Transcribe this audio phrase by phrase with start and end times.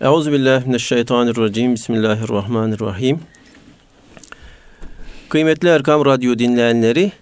[0.00, 1.74] Euzubillahimineşşeytanirracim.
[1.74, 3.20] Bismillahirrahmanirrahim.
[5.28, 7.12] Kıymetli Erkam Radyo dinleyenleri,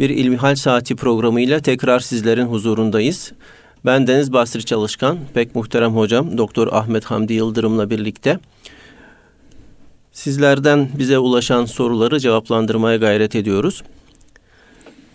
[0.00, 3.32] bir İlmihal Saati programıyla tekrar sizlerin huzurundayız.
[3.84, 8.38] Ben Deniz Basri Çalışkan, pek muhterem hocam Doktor Ahmet Hamdi Yıldırım'la birlikte
[10.12, 13.82] sizlerden bize ulaşan soruları cevaplandırmaya gayret ediyoruz.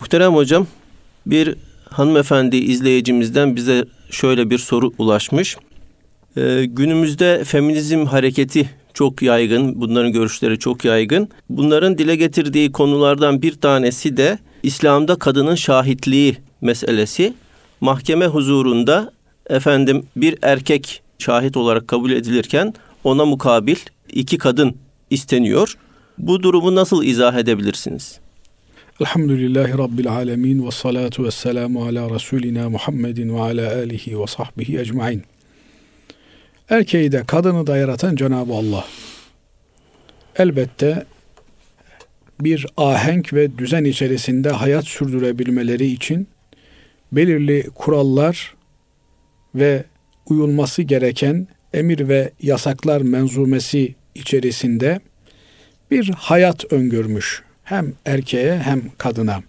[0.00, 0.66] Muhterem hocam,
[1.26, 1.54] bir
[1.90, 5.56] hanımefendi izleyicimizden bize şöyle bir soru ulaşmış.
[6.36, 11.28] Ee, günümüzde feminizm hareketi çok yaygın, bunların görüşleri çok yaygın.
[11.50, 17.34] Bunların dile getirdiği konulardan bir tanesi de İslam'da kadının şahitliği meselesi.
[17.80, 19.12] Mahkeme huzurunda
[19.50, 23.76] efendim bir erkek şahit olarak kabul edilirken ona mukabil
[24.12, 24.76] iki kadın
[25.10, 25.74] isteniyor.
[26.18, 28.20] Bu durumu nasıl izah edebilirsiniz?
[29.00, 34.78] Elhamdülillahi Rabbil alemin ve salatu ve selamu ala Resulina Muhammedin ve ala alihi ve sahbihi
[34.78, 35.22] ecmain.
[36.70, 38.84] Erkeği de kadını da yaratan Cenab-ı Allah.
[40.36, 41.04] Elbette
[42.40, 46.28] bir ahenk ve düzen içerisinde hayat sürdürebilmeleri için
[47.12, 48.54] belirli kurallar
[49.54, 49.84] ve
[50.26, 55.00] uyulması gereken emir ve yasaklar menzumesi içerisinde
[55.90, 59.42] bir hayat öngörmüş hem erkeğe hem kadına.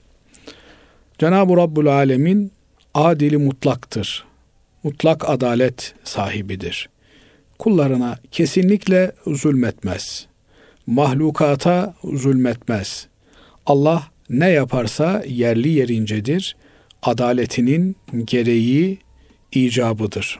[1.19, 2.52] Cenab-ı Rabbul Alemin
[2.93, 4.25] adili mutlaktır.
[4.83, 6.89] Mutlak adalet sahibidir.
[7.59, 10.27] Kullarına kesinlikle zulmetmez.
[10.88, 13.08] Mahlukata zulmetmez.
[13.66, 16.55] Allah ne yaparsa yerli yerincedir.
[17.02, 18.99] Adaletinin gereği
[19.52, 20.39] icabıdır.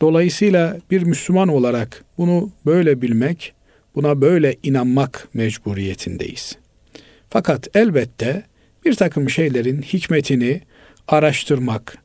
[0.00, 3.54] Dolayısıyla bir Müslüman olarak bunu böyle bilmek,
[3.94, 6.56] buna böyle inanmak mecburiyetindeyiz.
[7.30, 8.42] Fakat elbette
[8.84, 10.60] bir takım şeylerin hikmetini
[11.08, 11.98] araştırmak,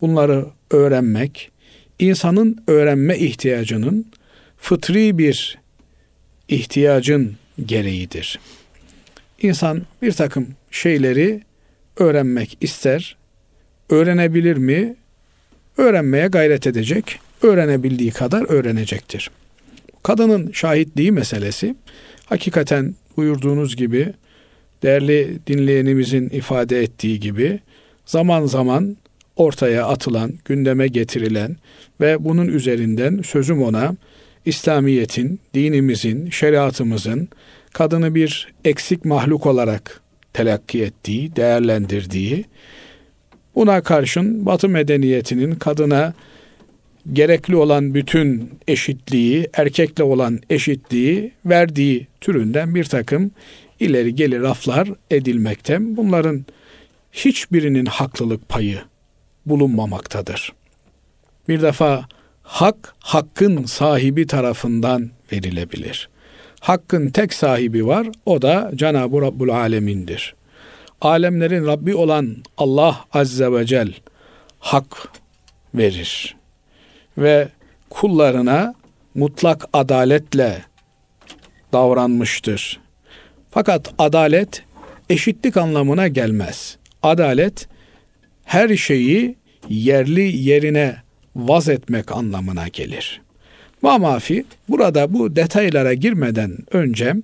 [0.00, 1.50] bunları öğrenmek,
[2.02, 4.06] insanın öğrenme ihtiyacının
[4.58, 5.58] fıtri bir
[6.48, 7.36] ihtiyacın
[7.66, 8.38] gereğidir.
[9.42, 11.42] İnsan bir takım şeyleri
[11.96, 13.16] öğrenmek ister,
[13.90, 14.96] öğrenebilir mi?
[15.76, 19.30] Öğrenmeye gayret edecek, öğrenebildiği kadar öğrenecektir.
[20.02, 21.74] Kadının şahitliği meselesi
[22.26, 24.12] hakikaten buyurduğunuz gibi
[24.82, 27.60] değerli dinleyenimizin ifade ettiği gibi
[28.06, 28.96] zaman zaman
[29.36, 31.56] ortaya atılan, gündeme getirilen
[32.00, 33.96] ve bunun üzerinden sözüm ona
[34.44, 37.28] İslamiyet'in, dinimizin, şeriatımızın
[37.72, 40.00] kadını bir eksik mahluk olarak
[40.32, 42.44] telakki ettiği, değerlendirdiği,
[43.54, 46.14] buna karşın Batı medeniyetinin kadına
[47.12, 53.30] gerekli olan bütün eşitliği, erkekle olan eşitliği verdiği türünden bir takım
[53.80, 55.78] ileri geri raflar edilmekte.
[55.80, 56.44] Bunların
[57.12, 58.78] hiçbirinin haklılık payı
[59.46, 60.52] bulunmamaktadır.
[61.48, 62.04] Bir defa
[62.42, 66.08] hak hakkın sahibi tarafından verilebilir.
[66.60, 70.34] Hakkın tek sahibi var, o da Cenab-ı Rabbul Alemin'dir.
[71.00, 73.94] Alemlerin Rabbi olan Allah Azze ve Cel
[74.58, 75.08] hak
[75.74, 76.36] verir
[77.18, 77.48] ve
[77.90, 78.74] kullarına
[79.14, 80.62] mutlak adaletle
[81.72, 82.80] davranmıştır.
[83.50, 84.64] Fakat adalet
[85.10, 86.76] eşitlik anlamına gelmez.
[87.02, 87.68] Adalet
[88.44, 89.36] her şeyi
[89.68, 90.96] yerli yerine
[91.36, 93.20] vaz etmek anlamına gelir.
[93.82, 97.14] Mamafi burada bu detaylara girmeden önce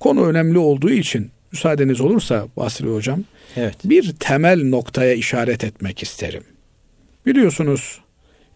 [0.00, 3.24] konu önemli olduğu için müsaadeniz olursa Basri Hocam
[3.56, 3.76] evet.
[3.84, 6.42] bir temel noktaya işaret etmek isterim.
[7.26, 8.00] Biliyorsunuz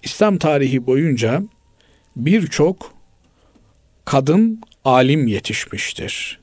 [0.02, 1.42] İslam tarihi boyunca
[2.16, 2.94] birçok
[4.04, 6.40] kadın alim yetişmiştir.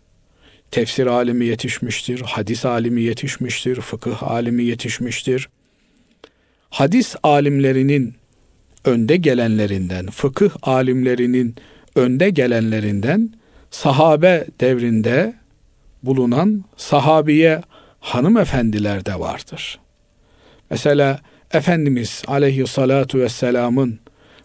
[0.72, 5.50] Tefsir alimi yetişmiştir, hadis alimi yetişmiştir, fıkıh alimi yetişmiştir.
[6.72, 8.16] Hadis alimlerinin
[8.86, 11.56] önde gelenlerinden, fıkıh alimlerinin
[11.96, 13.30] önde gelenlerinden
[13.72, 15.34] sahabe devrinde
[16.04, 17.62] bulunan sahabiye
[18.00, 19.80] hanımefendiler de vardır.
[20.70, 21.20] Mesela
[21.54, 24.00] Efendimiz aleyhissalatu vesselamın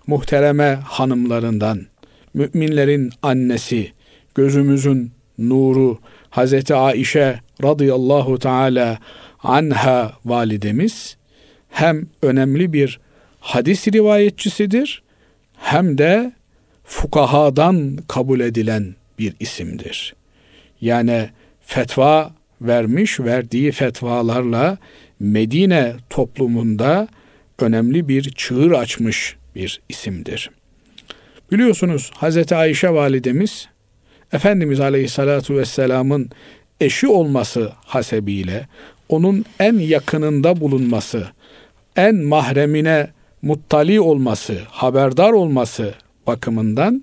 [0.06, 1.86] muhtereme hanımlarından,
[2.34, 3.92] müminlerin annesi,
[4.34, 5.98] gözümüzün nuru,
[6.30, 8.98] Hazreti Aişe radıyallahu teala
[9.42, 11.16] anha validemiz
[11.77, 13.01] hem önemli bir
[13.41, 15.03] hadis rivayetçisidir
[15.57, 16.33] hem de
[16.84, 20.15] fukahadan kabul edilen bir isimdir.
[20.81, 21.31] Yani
[21.61, 22.31] fetva
[22.61, 24.78] vermiş, verdiği fetvalarla
[25.21, 27.09] Medine toplumunda
[27.59, 30.51] önemli bir çığır açmış bir isimdir.
[31.53, 32.53] Biliyorsunuz Hz.
[32.53, 33.69] Ayşe validemiz
[34.33, 36.31] Efendimiz Aleyhissalatu vesselamın
[36.81, 38.69] eşi olması hasebiyle
[39.09, 41.27] onun en yakınında bulunması,
[41.97, 43.10] en mahremine
[43.43, 45.95] muttali olması, haberdar olması
[46.27, 47.03] bakımından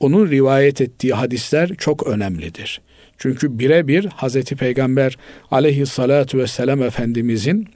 [0.00, 2.80] onun rivayet ettiği hadisler çok önemlidir.
[3.18, 5.16] Çünkü birebir Hazreti Peygamber
[5.50, 7.68] aleyhissalatu vesselam Efendimizin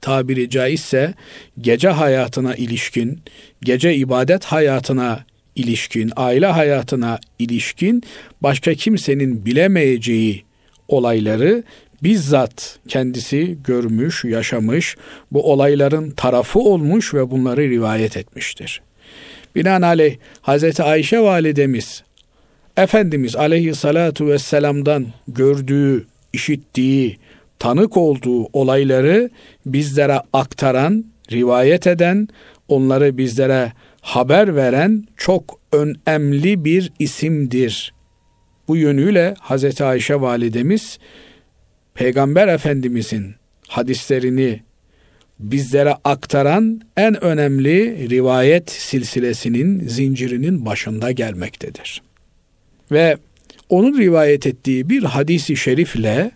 [0.00, 1.14] tabiri caizse
[1.60, 3.20] gece hayatına ilişkin,
[3.62, 5.24] gece ibadet hayatına
[5.54, 8.02] ilişkin, aile hayatına ilişkin
[8.40, 10.44] başka kimsenin bilemeyeceği
[10.88, 11.62] olayları
[12.02, 14.96] bizzat kendisi görmüş, yaşamış,
[15.32, 18.82] bu olayların tarafı olmuş ve bunları rivayet etmiştir.
[19.54, 22.02] Binaenaleyh Hazreti Ayşe validemiz
[22.76, 27.18] Efendimiz aleyhissalatu vesselam'dan gördüğü, işittiği,
[27.58, 29.30] tanık olduğu olayları
[29.66, 32.28] bizlere aktaran, rivayet eden,
[32.68, 37.94] onları bizlere haber veren çok önemli bir isimdir.
[38.68, 40.98] Bu yönüyle Hazreti Ayşe validemiz
[41.94, 43.34] Peygamber Efendimizin
[43.68, 44.62] hadislerini
[45.38, 52.02] bizlere aktaran en önemli rivayet silsilesinin zincirinin başında gelmektedir.
[52.92, 53.16] Ve
[53.68, 56.30] onun rivayet ettiği bir hadisi şerifle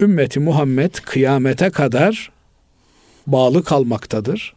[0.00, 2.30] ümmeti Muhammed kıyamete kadar
[3.26, 4.54] bağlı kalmaktadır.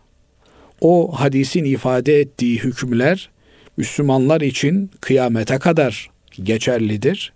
[0.82, 3.30] O hadisin ifade ettiği hükümler
[3.78, 6.10] Müslümanlar için kıyamete kadar
[6.44, 7.34] geçerlidir.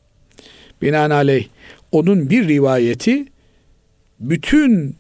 [0.82, 1.48] Binaenaleyh
[1.96, 3.26] onun bir rivayeti
[4.20, 4.96] bütün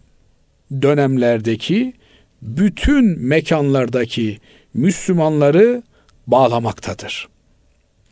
[0.81, 1.93] dönemlerdeki
[2.41, 4.39] bütün mekanlardaki
[4.73, 5.83] Müslümanları
[6.27, 7.27] bağlamaktadır.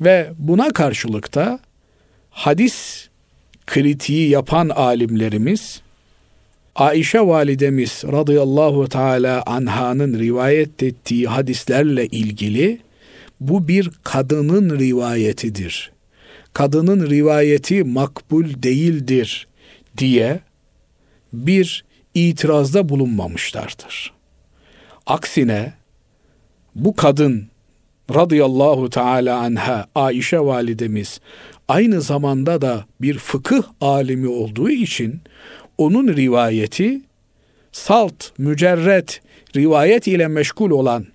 [0.02, 1.60] Ve buna karşılıkta
[2.30, 3.08] hadis
[3.68, 5.82] kritiği yapan alimlerimiz
[6.76, 12.80] Ayşe validemiz radıyallahu teala anhanın rivayet ettiği hadislerle ilgili
[13.40, 15.93] bu bir kadının rivayetidir.
[16.54, 19.48] Kadının rivayeti makbul değildir
[19.98, 20.40] diye
[21.34, 24.14] bir itirazda bulunmamışlardır.
[25.06, 25.74] Aksine
[26.76, 27.48] bu kadın
[28.16, 31.20] radıyallahu teala anha Ayşe validemiz
[31.68, 35.22] aynı zamanda da bir fıkıh alimi olduğu için
[35.78, 37.02] onun rivayeti
[37.72, 39.22] salt, mücerret,
[39.56, 41.06] rivayet ile meşgul olan,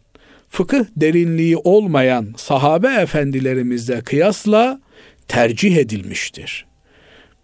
[0.49, 4.81] fıkıh derinliği olmayan sahabe efendilerimizle kıyasla
[5.29, 6.67] tercih edilmiştir.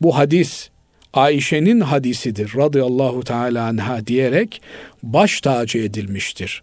[0.00, 0.70] Bu hadis
[1.12, 4.62] Ayşe'nin hadisidir radıyallahu teala anha diyerek
[5.02, 6.62] baş tacı edilmiştir.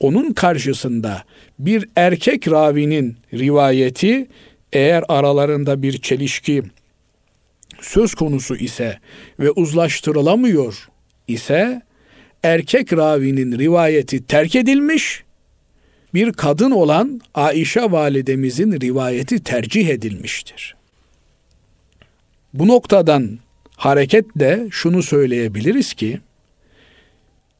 [0.00, 1.22] Onun karşısında
[1.58, 4.26] bir erkek ravinin rivayeti
[4.72, 6.62] eğer aralarında bir çelişki
[7.80, 8.98] söz konusu ise
[9.40, 10.88] ve uzlaştırılamıyor
[11.28, 11.82] ise
[12.42, 15.24] erkek ravinin rivayeti terk edilmiş,
[16.14, 20.76] bir kadın olan Aişe validemizin rivayeti tercih edilmiştir.
[22.54, 23.38] Bu noktadan
[23.76, 26.20] hareketle şunu söyleyebiliriz ki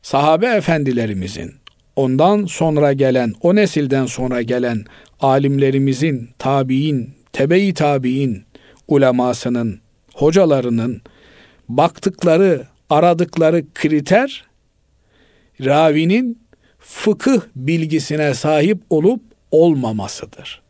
[0.02, 1.54] sahabe efendilerimizin
[1.96, 4.84] ondan sonra gelen o nesilden sonra gelen
[5.20, 8.44] alimlerimizin tabiin tebe-i tabiin
[8.88, 9.80] ulemasının
[10.14, 11.02] hocalarının
[11.68, 14.44] baktıkları aradıkları kriter
[15.64, 16.38] ravinin
[16.78, 19.20] fıkıh bilgisine sahip olup
[19.50, 20.62] olmamasıdır.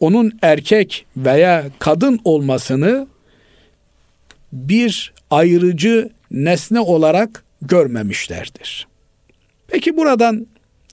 [0.00, 3.06] Onun erkek veya kadın olmasını
[4.52, 8.86] bir ayrıcı nesne olarak görmemişlerdir.
[9.68, 10.46] Peki buradan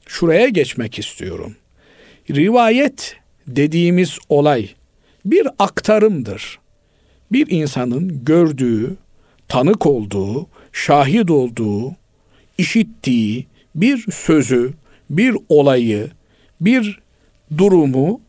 [0.08, 1.56] şuraya geçmek istiyorum.
[2.30, 3.16] Rivayet
[3.48, 4.70] dediğimiz olay
[5.26, 6.60] bir aktarımdır.
[7.32, 8.96] Bir insanın gördüğü,
[9.48, 11.96] tanık olduğu, şahit olduğu,
[12.58, 14.74] işittiği bir sözü,
[15.10, 16.10] bir olayı,
[16.62, 17.00] bir
[17.58, 18.22] durumu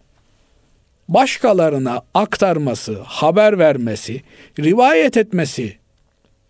[1.08, 4.22] başkalarına aktarması, haber vermesi,
[4.58, 5.76] rivayet etmesi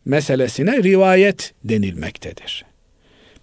[0.04, 2.64] meselesine rivayet denilmektedir.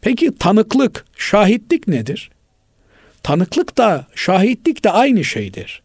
[0.01, 2.29] Peki tanıklık, şahitlik nedir?
[3.23, 5.81] Tanıklık da şahitlik de aynı şeydir.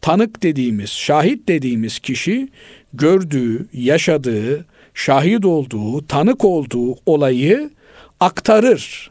[0.00, 2.48] Tanık dediğimiz, şahit dediğimiz kişi
[2.94, 7.70] gördüğü, yaşadığı, şahit olduğu, tanık olduğu olayı
[8.22, 9.10] aktarır.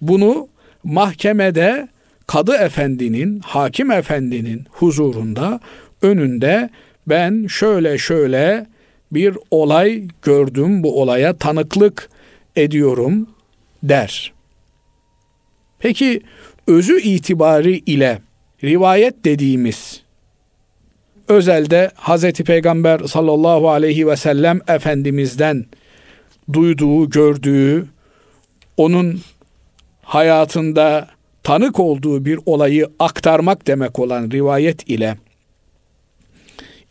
[0.00, 0.48] Bunu
[0.84, 1.88] mahkemede
[2.26, 5.60] kadı efendinin, hakim efendinin huzurunda
[6.02, 6.70] önünde
[7.06, 8.66] ben şöyle şöyle
[9.12, 12.10] bir olay gördüm, bu olaya tanıklık
[12.56, 13.28] ediyorum
[13.82, 14.32] der.
[15.78, 16.20] Peki
[16.66, 18.18] özü itibari ile
[18.64, 20.02] rivayet dediğimiz
[21.28, 25.66] özelde Hazreti Peygamber sallallahu aleyhi ve sellem Efendimiz'den
[26.52, 27.86] duyduğu, gördüğü,
[28.76, 29.20] onun
[30.02, 31.08] hayatında
[31.42, 35.16] tanık olduğu bir olayı aktarmak demek olan rivayet ile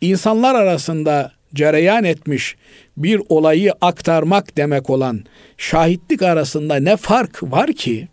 [0.00, 2.56] insanlar arasında cereyan etmiş
[2.96, 5.24] bir olayı aktarmak demek olan
[5.56, 8.08] şahitlik arasında ne fark var ki?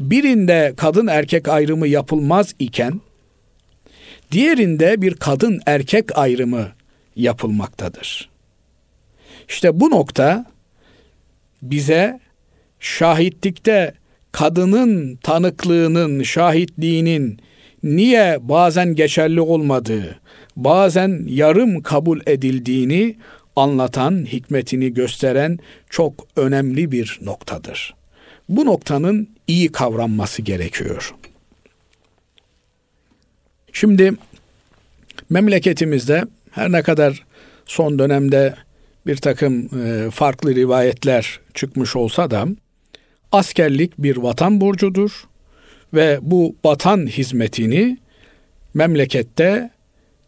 [0.00, 3.00] birinde kadın erkek ayrımı yapılmaz iken
[4.32, 6.68] diğerinde bir kadın erkek ayrımı
[7.16, 8.30] yapılmaktadır.
[9.48, 10.44] İşte bu nokta
[11.62, 12.20] bize
[12.84, 13.94] şahitlikte
[14.32, 17.40] kadının tanıklığının, şahitliğinin
[17.82, 20.20] niye bazen geçerli olmadığı,
[20.56, 23.16] bazen yarım kabul edildiğini
[23.56, 25.58] anlatan, hikmetini gösteren
[25.90, 27.94] çok önemli bir noktadır.
[28.48, 31.14] Bu noktanın iyi kavranması gerekiyor.
[33.72, 34.12] Şimdi
[35.30, 37.22] memleketimizde her ne kadar
[37.66, 38.54] son dönemde
[39.06, 42.46] bir takım e, farklı rivayetler çıkmış olsa da
[43.34, 45.24] askerlik bir vatan borcudur
[45.94, 47.98] ve bu vatan hizmetini
[48.74, 49.70] memlekette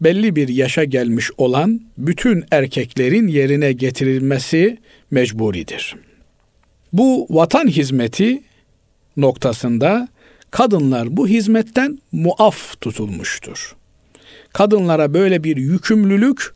[0.00, 4.78] belli bir yaşa gelmiş olan bütün erkeklerin yerine getirilmesi
[5.10, 5.96] mecburidir.
[6.92, 8.42] Bu vatan hizmeti
[9.16, 10.08] noktasında
[10.50, 13.76] kadınlar bu hizmetten muaf tutulmuştur.
[14.52, 16.54] Kadınlara böyle bir yükümlülük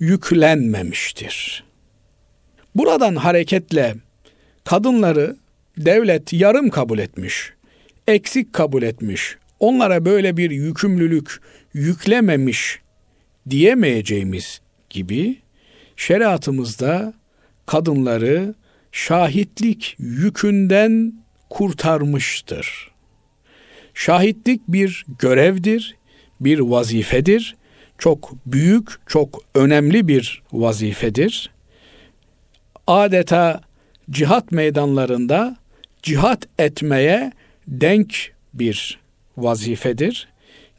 [0.00, 1.64] yüklenmemiştir.
[2.74, 3.94] Buradan hareketle
[4.64, 5.36] kadınları
[5.76, 7.52] devlet yarım kabul etmiş,
[8.06, 11.40] eksik kabul etmiş, onlara böyle bir yükümlülük
[11.74, 12.80] yüklememiş
[13.50, 14.60] diyemeyeceğimiz
[14.90, 15.36] gibi
[15.96, 17.14] şeriatımızda
[17.66, 18.54] kadınları
[18.92, 21.12] şahitlik yükünden
[21.50, 22.92] kurtarmıştır.
[23.94, 25.96] Şahitlik bir görevdir,
[26.40, 27.56] bir vazifedir.
[27.98, 31.50] Çok büyük, çok önemli bir vazifedir.
[32.86, 33.60] Adeta
[34.10, 35.56] cihat meydanlarında
[36.02, 37.32] cihat etmeye
[37.68, 38.98] denk bir
[39.36, 40.28] vazifedir.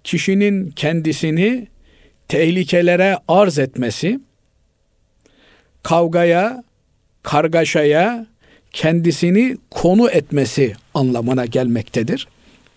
[0.03, 1.67] Kişinin kendisini
[2.27, 4.19] tehlikelere arz etmesi,
[5.83, 6.63] kavgaya,
[7.23, 8.25] kargaşaya
[8.71, 12.27] kendisini konu etmesi anlamına gelmektedir.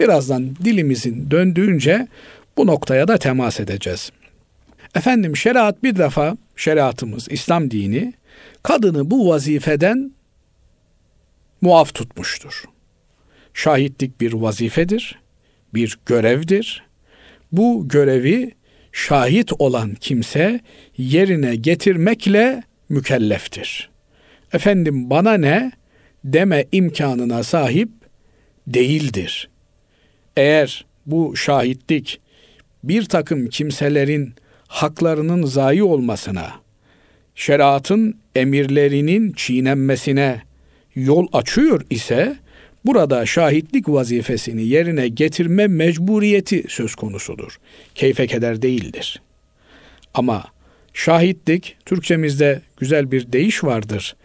[0.01, 2.09] Birazdan dilimizin döndüğünce
[2.57, 4.11] bu noktaya da temas edeceğiz.
[4.95, 8.13] Efendim şeriat bir defa şeriatımız İslam dini
[8.63, 10.13] kadını bu vazifeden
[11.67, 12.65] muaf tutmuştur.
[13.55, 15.19] Şahitlik bir vazifedir,
[15.75, 16.83] bir görevdir.
[17.53, 18.55] Bu görevi
[18.93, 20.61] şahit olan kimse
[20.97, 23.91] yerine getirmekle mükelleftir.
[24.53, 25.73] Efendim bana ne
[26.25, 27.91] deme imkanına sahip
[28.67, 29.49] değildir.
[30.37, 32.21] Eğer bu şahitlik
[32.85, 34.35] bir takım kimselerin
[34.69, 36.53] haklarının zayi olmasına,
[37.35, 40.46] şeriatın emirlerinin çiğnenmesine
[40.97, 42.37] yol açıyor ise
[42.85, 47.57] burada şahitlik vazifesini yerine getirme mecburiyeti söz konusudur.
[47.95, 49.23] Keyfe keder değildir.
[50.15, 50.45] Ama
[50.95, 54.17] şahitlik Türkçemizde güzel bir deyiş vardır.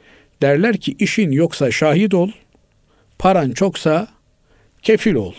[0.42, 2.32] Derler ki işin yoksa şahit ol,
[3.20, 4.08] paran çoksa
[4.82, 5.34] kefil ol.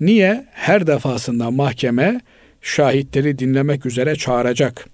[0.00, 0.46] Niye?
[0.52, 2.20] Her defasında mahkeme
[2.62, 4.88] şahitleri dinlemek üzere çağıracak.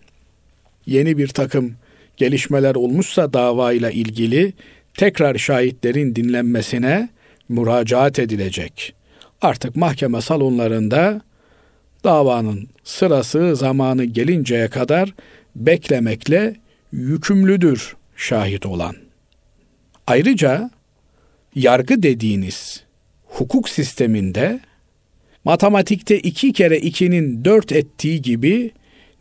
[0.86, 1.74] Yeni bir takım
[2.16, 4.52] gelişmeler olmuşsa davayla ilgili
[4.96, 7.08] tekrar şahitlerin dinlenmesine
[7.48, 8.94] müracaat edilecek.
[9.42, 11.20] Artık mahkeme salonlarında
[12.04, 15.14] davanın sırası zamanı gelinceye kadar
[15.56, 16.56] beklemekle
[16.92, 18.96] yükümlüdür şahit olan.
[20.06, 20.70] Ayrıca
[21.54, 22.84] yargı dediğiniz
[23.24, 24.60] hukuk sisteminde
[25.44, 28.70] matematikte iki kere ikinin dört ettiği gibi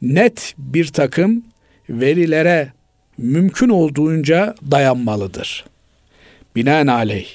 [0.01, 1.43] net bir takım
[1.89, 2.73] verilere
[3.17, 5.65] mümkün olduğunca dayanmalıdır.
[6.55, 7.27] Binaenaleyh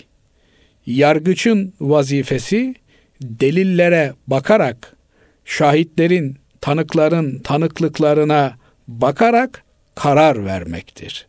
[0.87, 2.75] yargıçın vazifesi
[3.23, 4.97] delillere bakarak
[5.45, 8.57] şahitlerin, tanıkların tanıklıklarına
[8.89, 9.63] bakarak
[9.95, 11.27] karar vermektir.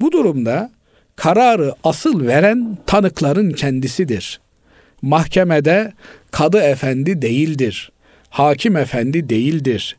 [0.00, 0.70] Bu durumda
[1.16, 4.40] kararı asıl veren tanıkların kendisidir.
[5.02, 5.92] Mahkemede
[6.30, 7.92] kadı efendi değildir.
[8.30, 9.96] Hakim efendi değildir.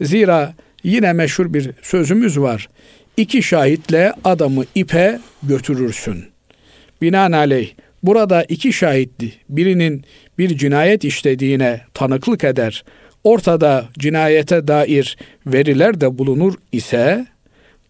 [0.00, 2.68] Zira yine meşhur bir sözümüz var.
[3.20, 6.24] İki şahitle adamı ipe götürürsün.
[7.02, 7.70] Binaenaleyh
[8.02, 10.04] burada iki şahitli birinin
[10.38, 12.84] bir cinayet işlediğine tanıklık eder,
[13.24, 17.26] ortada cinayete dair veriler de bulunur ise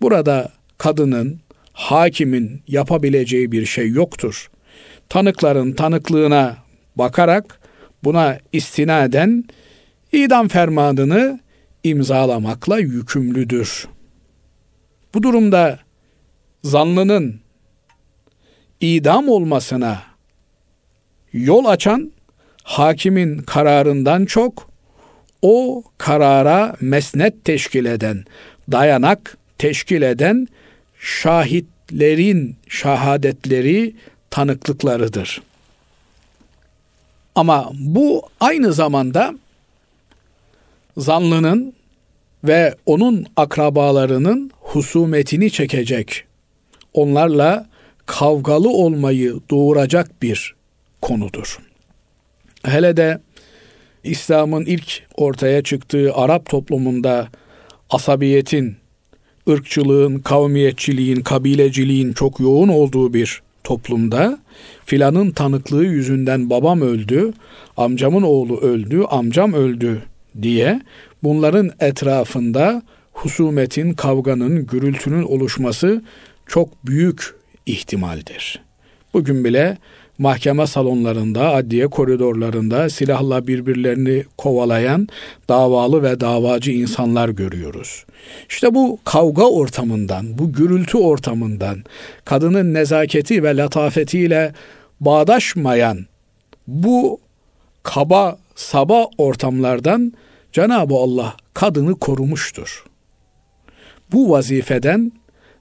[0.03, 1.41] burada kadının,
[1.73, 4.51] hakimin yapabileceği bir şey yoktur.
[5.09, 6.57] Tanıkların tanıklığına
[6.97, 7.61] bakarak
[8.05, 9.45] buna istinaden
[10.13, 11.41] idam fermanını
[11.85, 13.87] imzalamakla yükümlüdür.
[15.15, 15.79] Bu durumda
[16.65, 17.41] zanlının
[18.81, 20.03] idam olmasına
[21.33, 22.13] yol açan
[22.63, 24.71] hakimin kararından çok
[25.43, 28.25] o karara mesnet teşkil eden,
[28.73, 30.49] dayanak teşkil eden
[31.01, 33.95] şahitlerin şahadetleri,
[34.31, 35.43] tanıklıklarıdır.
[37.35, 39.35] Ama bu aynı zamanda
[40.97, 41.75] zanlının
[42.45, 46.25] ve onun akrabalarının husumetini çekecek,
[46.95, 47.67] onlarla
[48.07, 50.55] kavgalı olmayı doğuracak bir
[51.03, 51.59] konudur.
[52.65, 53.21] Hele de
[54.05, 57.29] İslam'ın ilk ortaya çıktığı Arap toplumunda
[57.91, 58.77] asabiyetin,
[59.49, 64.39] ırkçılığın, kavmiyetçiliğin, kabileciliğin çok yoğun olduğu bir toplumda
[64.85, 67.33] filanın tanıklığı yüzünden babam öldü,
[67.77, 70.03] amcamın oğlu öldü, amcam öldü
[70.43, 70.81] diye
[71.23, 76.03] bunların etrafında husumetin, kavganın, gürültünün oluşması
[76.47, 77.35] çok büyük
[77.67, 78.63] ihtimaldir.
[79.15, 79.79] Bugün bile
[80.19, 85.09] mahkeme salonlarında, adliye koridorlarında silahla birbirlerini kovalayan
[85.49, 88.05] davalı ve davacı insanlar görüyoruz.
[88.49, 91.85] İşte bu kavga ortamından, bu gürültü ortamından,
[92.25, 94.53] kadının nezaketi ve latafetiyle
[95.01, 96.07] bağdaşmayan
[96.67, 97.21] bu
[97.83, 100.13] kaba saba ortamlardan
[100.53, 102.85] Cenab-ı Allah kadını korumuştur.
[104.13, 105.13] Bu vazifeden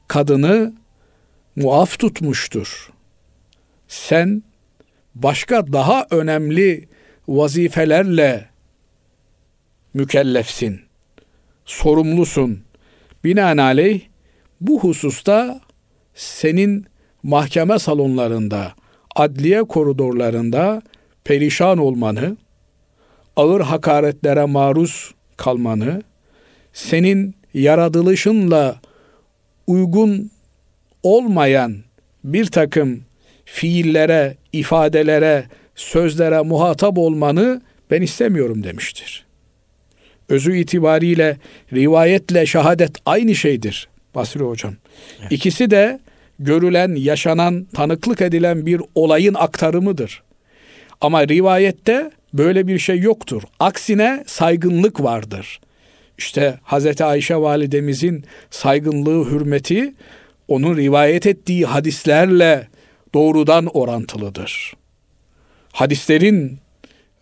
[0.08, 0.74] kadını
[1.55, 2.89] muaf tutmuştur.
[3.88, 4.43] Sen
[5.15, 6.88] başka daha önemli
[7.27, 8.50] vazifelerle
[9.93, 10.81] mükellefsin,
[11.65, 12.63] sorumlusun.
[13.24, 14.01] Binaenaleyh
[14.62, 15.62] bu hususta
[16.13, 16.86] senin
[17.24, 18.74] mahkeme salonlarında,
[19.15, 20.81] adliye koridorlarında
[21.24, 22.38] perişan olmanı,
[23.39, 26.01] ağır hakaretlere maruz kalmanı,
[26.74, 28.79] senin yaratılışınla
[29.67, 30.31] uygun
[31.03, 31.75] olmayan
[32.24, 33.03] bir takım
[33.46, 39.25] fiillere, ifadelere, sözlere muhatap olmanı ben istemiyorum demiştir.
[40.29, 41.38] Özü itibariyle
[41.74, 44.74] rivayetle şehadet aynı şeydir Basri Hocam.
[45.19, 45.31] Evet.
[45.31, 46.00] İkisi de
[46.39, 50.24] görülen, yaşanan, tanıklık edilen bir olayın aktarımıdır.
[51.01, 53.43] Ama rivayette böyle bir şey yoktur.
[53.59, 55.59] Aksine saygınlık vardır.
[56.17, 59.93] İşte Hazreti Ayşe validemizin saygınlığı, hürmeti
[60.47, 62.67] onun rivayet ettiği hadislerle
[63.13, 64.73] doğrudan orantılıdır.
[65.71, 66.60] Hadislerin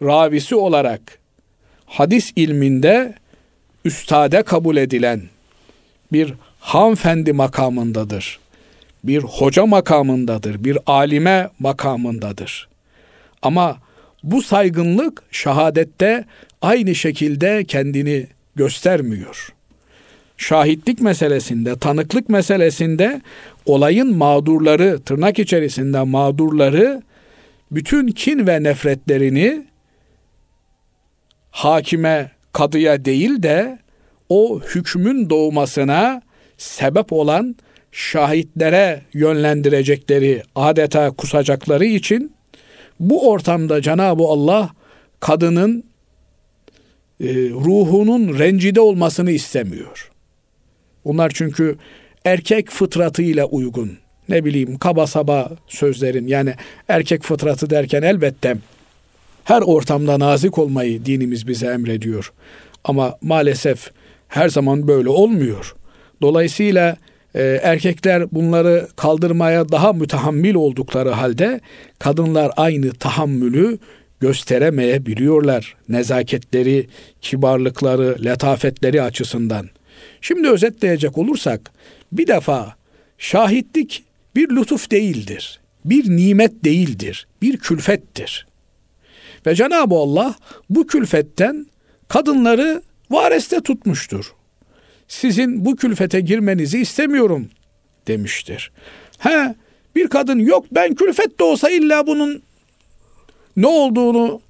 [0.01, 1.19] ravisi olarak
[1.85, 3.13] hadis ilminde
[3.85, 5.21] üstade kabul edilen
[6.11, 8.39] bir hanfendi makamındadır.
[9.03, 12.67] Bir hoca makamındadır, bir alime makamındadır.
[13.41, 13.77] Ama
[14.23, 16.25] bu saygınlık şahadette
[16.61, 19.53] aynı şekilde kendini göstermiyor.
[20.37, 23.21] Şahitlik meselesinde, tanıklık meselesinde
[23.65, 27.01] olayın mağdurları, tırnak içerisinde mağdurları
[27.71, 29.65] bütün kin ve nefretlerini
[31.51, 33.79] hakime, kadıya değil de
[34.29, 36.21] o hükmün doğmasına
[36.57, 37.55] sebep olan
[37.91, 42.36] şahitlere yönlendirecekleri, adeta kusacakları için
[42.99, 44.69] bu ortamda Cenab-ı Allah
[45.19, 45.83] kadının
[47.19, 50.11] e, ruhunun rencide olmasını istemiyor.
[51.05, 51.75] Bunlar çünkü
[52.25, 53.97] erkek fıtratıyla uygun.
[54.29, 56.53] Ne bileyim kaba saba sözlerin yani
[56.87, 58.57] erkek fıtratı derken elbette
[59.43, 62.33] her ortamda nazik olmayı dinimiz bize emrediyor.
[62.83, 63.91] Ama maalesef
[64.27, 65.75] her zaman böyle olmuyor.
[66.21, 66.97] Dolayısıyla
[67.37, 71.59] e, erkekler bunları kaldırmaya daha mütehammil oldukları halde
[71.99, 73.77] kadınlar aynı tahammülü
[74.19, 75.75] gösteremeyebiliyorlar.
[75.89, 76.87] Nezaketleri,
[77.21, 79.69] kibarlıkları, letafetleri açısından.
[80.21, 81.71] Şimdi özetleyecek olursak
[82.11, 82.75] bir defa
[83.17, 84.03] şahitlik
[84.35, 85.59] bir lütuf değildir.
[85.85, 87.27] Bir nimet değildir.
[87.41, 88.47] Bir külfettir.
[89.45, 90.35] Ve Cenab-ı Allah
[90.69, 91.67] bu külfetten
[92.07, 94.33] kadınları vareste tutmuştur.
[95.07, 97.49] Sizin bu külfete girmenizi istemiyorum
[98.07, 98.71] demiştir.
[99.17, 99.55] He
[99.95, 102.41] bir kadın yok ben külfet de olsa illa bunun
[103.57, 104.41] ne olduğunu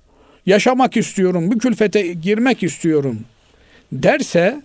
[0.45, 3.19] yaşamak istiyorum, bu külfete girmek istiyorum
[3.91, 4.61] derse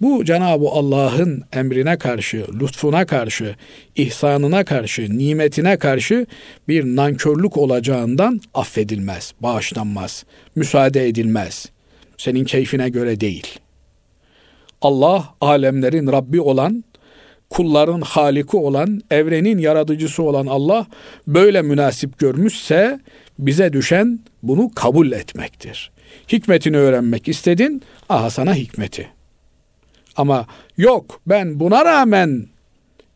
[0.00, 3.56] bu Cenab-ı Allah'ın emrine karşı, lütfuna karşı,
[3.96, 6.26] ihsanına karşı, nimetine karşı
[6.68, 10.24] bir nankörlük olacağından affedilmez, bağışlanmaz,
[10.54, 11.66] müsaade edilmez.
[12.18, 13.58] Senin keyfine göre değil.
[14.82, 16.84] Allah alemlerin Rabbi olan,
[17.50, 20.86] kulların haliki olan, evrenin yaratıcısı olan Allah
[21.26, 23.00] böyle münasip görmüşse
[23.38, 25.90] bize düşen bunu kabul etmektir.
[26.32, 29.08] Hikmetini öğrenmek istedin, aha sana hikmeti.
[30.16, 32.46] Ama yok ben buna rağmen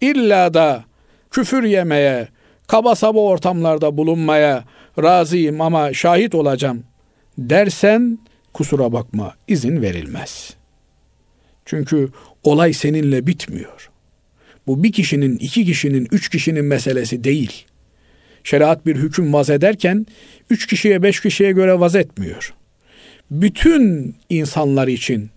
[0.00, 0.85] illa da
[1.31, 2.29] küfür yemeye,
[2.66, 4.64] kaba saba ortamlarda bulunmaya
[5.03, 6.85] razıyım ama şahit olacağım
[7.38, 8.18] dersen
[8.53, 10.57] kusura bakma izin verilmez.
[11.64, 12.09] Çünkü
[12.42, 13.90] olay seninle bitmiyor.
[14.66, 17.64] Bu bir kişinin, iki kişinin, üç kişinin meselesi değil.
[18.44, 20.07] Şeriat bir hüküm vaz ederken
[20.50, 22.55] üç kişiye beş kişiye göre vaz etmiyor.
[23.31, 25.31] Bütün insanlar için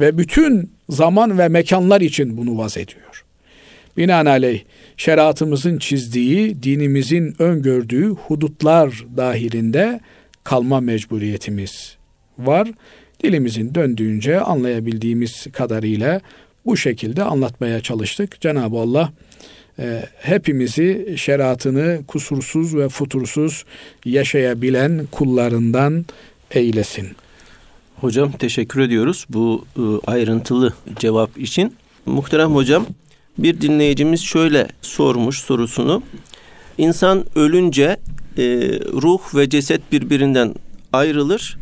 [0.00, 3.24] ve bütün zaman ve mekanlar için bunu vaz ediyor.
[3.96, 4.62] Binaenaleyh
[4.96, 10.00] şeriatımızın çizdiği, dinimizin öngördüğü hudutlar dahilinde
[10.44, 11.96] kalma mecburiyetimiz
[12.38, 12.68] var.
[13.22, 16.20] Dilimizin döndüğünce anlayabildiğimiz kadarıyla
[16.66, 18.40] bu şekilde anlatmaya çalıştık.
[18.40, 19.12] Cenab-ı Allah
[19.78, 23.64] e, hepimizi şeriatını kusursuz ve futursuz
[24.04, 26.06] yaşayabilen kullarından
[26.50, 27.08] eylesin.
[28.00, 31.74] Hocam teşekkür ediyoruz bu e, ayrıntılı cevap için.
[32.06, 32.86] Muhterem hocam
[33.38, 36.02] bir dinleyicimiz şöyle sormuş sorusunu.
[36.78, 37.96] İnsan ölünce
[38.38, 38.44] e,
[39.02, 40.54] ruh ve ceset birbirinden
[40.92, 41.58] ayrılır,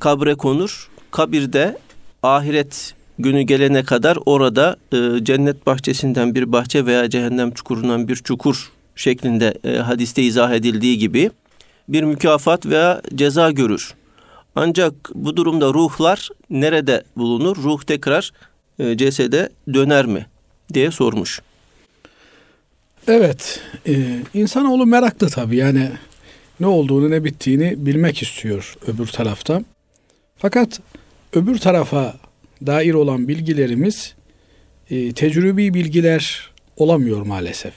[0.00, 0.88] kabre konur.
[1.10, 1.78] Kabirde
[2.22, 8.72] ahiret günü gelene kadar orada e, cennet bahçesinden bir bahçe veya cehennem çukurundan bir çukur
[8.96, 11.30] şeklinde e, hadiste izah edildiği gibi
[11.88, 13.94] bir mükafat veya ceza görür.
[14.56, 17.56] Ancak bu durumda ruhlar nerede bulunur?
[17.56, 18.32] Ruh tekrar
[18.78, 20.26] e, cesede döner mi?
[20.74, 21.40] diye sormuş.
[23.08, 25.90] Evet, e, insanoğlu meraklı tabii yani
[26.60, 29.62] ne olduğunu ne bittiğini bilmek istiyor öbür tarafta.
[30.40, 30.80] Fakat
[31.32, 32.14] öbür tarafa
[32.66, 34.14] dair olan bilgilerimiz
[34.90, 37.74] e, tecrübi bilgiler olamıyor maalesef.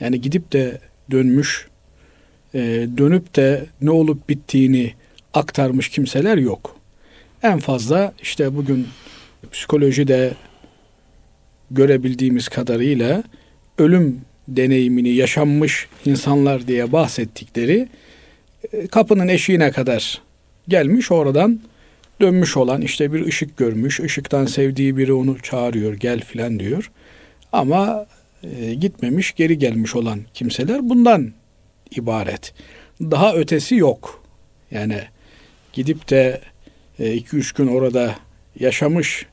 [0.00, 1.68] Yani gidip de dönmüş,
[2.54, 2.60] e,
[2.98, 4.94] dönüp de ne olup bittiğini
[5.34, 6.76] aktarmış kimseler yok.
[7.42, 8.88] En fazla işte bugün
[9.52, 10.34] psikolojide
[11.70, 13.22] görebildiğimiz kadarıyla
[13.78, 17.88] ölüm deneyimini yaşanmış insanlar diye bahsettikleri
[18.72, 20.23] e, kapının eşiğine kadar
[20.68, 21.60] gelmiş oradan
[22.20, 26.90] dönmüş olan işte bir ışık görmüş, ışıktan sevdiği biri onu çağırıyor gel filan diyor.
[27.52, 28.06] Ama
[28.42, 31.32] e, gitmemiş geri gelmiş olan kimseler bundan
[31.90, 32.54] ibaret.
[33.00, 34.24] Daha ötesi yok.
[34.70, 35.00] Yani
[35.72, 36.40] gidip de
[36.98, 38.14] 2-3 e, gün orada
[38.60, 39.26] yaşamış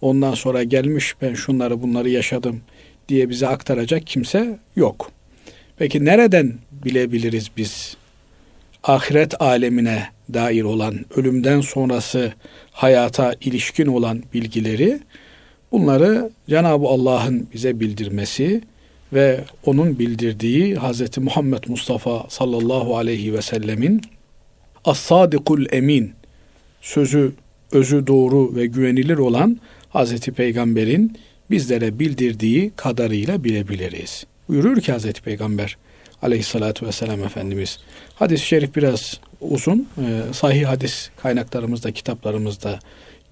[0.00, 2.60] ondan sonra gelmiş ben şunları bunları yaşadım
[3.08, 5.12] diye bize aktaracak kimse yok.
[5.76, 7.96] Peki nereden bilebiliriz biz
[8.82, 12.32] ahiret alemine dair olan ölümden sonrası
[12.72, 15.00] hayata ilişkin olan bilgileri
[15.72, 18.60] bunları Cenab-ı Allah'ın bize bildirmesi
[19.12, 21.18] ve onun bildirdiği Hz.
[21.18, 24.02] Muhammed Mustafa sallallahu aleyhi ve sellemin
[24.84, 26.12] as-sadikul emin
[26.80, 27.32] sözü
[27.72, 31.18] özü doğru ve güvenilir olan Hazreti Peygamber'in
[31.50, 34.26] bizlere bildirdiği kadarıyla bilebiliriz.
[34.48, 35.76] Buyurur ki Hazreti Peygamber
[36.22, 37.78] aleyhissalatü vesselam Efendimiz.
[38.14, 39.88] Hadis-i şerif biraz uzun.
[39.98, 42.78] E, sahih hadis kaynaklarımızda, kitaplarımızda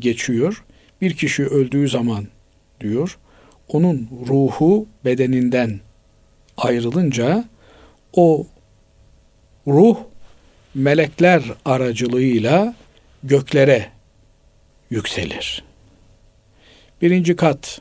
[0.00, 0.64] geçiyor.
[1.00, 2.26] Bir kişi öldüğü zaman
[2.80, 3.18] diyor,
[3.68, 5.80] onun ruhu bedeninden
[6.56, 7.44] ayrılınca
[8.12, 8.46] o
[9.66, 9.96] ruh
[10.74, 12.74] melekler aracılığıyla
[13.24, 13.88] göklere
[14.90, 15.64] yükselir.
[17.02, 17.80] Birinci kat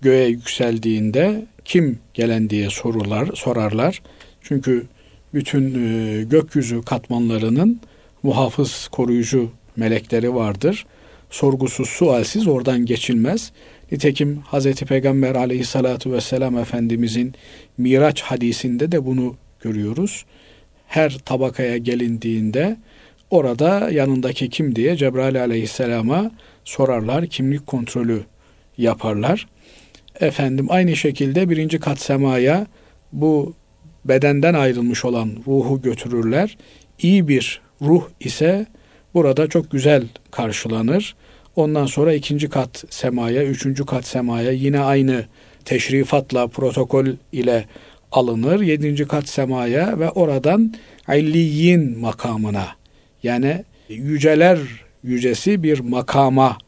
[0.00, 4.02] göğe yükseldiğinde kim gelen diye sorular, sorarlar.
[4.42, 4.86] Çünkü
[5.34, 7.80] bütün e, gökyüzü katmanlarının
[8.22, 10.86] muhafız, koruyucu melekleri vardır.
[11.30, 13.52] Sorgusuz, sualsiz oradan geçilmez.
[13.92, 14.74] Nitekim Hz.
[14.74, 17.34] Peygamber aleyhissalatu vesselam Efendimizin
[17.78, 20.24] Miraç hadisinde de bunu görüyoruz.
[20.86, 22.76] Her tabakaya gelindiğinde
[23.30, 26.30] orada yanındaki kim diye Cebrail aleyhisselama
[26.64, 28.22] sorarlar, kimlik kontrolü
[28.78, 29.46] yaparlar.
[30.20, 32.66] Efendim aynı şekilde birinci kat semaya
[33.12, 33.54] bu
[34.04, 36.56] bedenden ayrılmış olan ruhu götürürler.
[36.98, 38.66] İyi bir ruh ise
[39.14, 41.16] burada çok güzel karşılanır.
[41.56, 45.24] Ondan sonra ikinci kat semaya, üçüncü kat semaya yine aynı
[45.64, 47.64] teşrifatla, protokol ile
[48.12, 48.60] alınır.
[48.60, 50.74] Yedinci kat semaya ve oradan
[51.08, 52.66] illiyin makamına
[53.22, 54.58] yani yüceler
[55.02, 56.58] yücesi bir makama